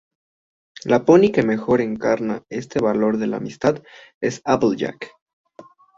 [0.83, 3.83] La pony que mejor encarna este valor de la amistad
[4.19, 5.11] es Applejack.